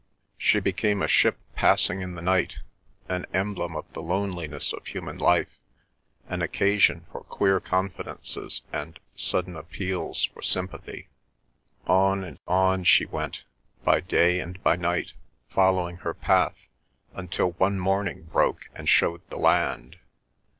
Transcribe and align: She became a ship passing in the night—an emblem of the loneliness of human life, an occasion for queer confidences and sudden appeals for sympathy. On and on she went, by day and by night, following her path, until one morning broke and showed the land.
She 0.39 0.59
became 0.59 1.03
a 1.03 1.07
ship 1.07 1.37
passing 1.53 2.01
in 2.01 2.15
the 2.15 2.23
night—an 2.23 3.27
emblem 3.35 3.75
of 3.75 3.85
the 3.93 4.01
loneliness 4.01 4.73
of 4.73 4.87
human 4.87 5.19
life, 5.19 5.59
an 6.27 6.41
occasion 6.41 7.05
for 7.11 7.21
queer 7.21 7.59
confidences 7.59 8.63
and 8.73 8.97
sudden 9.15 9.55
appeals 9.55 10.25
for 10.25 10.41
sympathy. 10.41 11.09
On 11.85 12.23
and 12.23 12.39
on 12.47 12.83
she 12.83 13.05
went, 13.05 13.43
by 13.83 13.99
day 13.99 14.39
and 14.39 14.59
by 14.63 14.75
night, 14.75 15.13
following 15.51 15.97
her 15.97 16.15
path, 16.15 16.57
until 17.13 17.51
one 17.51 17.79
morning 17.79 18.23
broke 18.23 18.69
and 18.73 18.89
showed 18.89 19.21
the 19.29 19.37
land. 19.37 19.97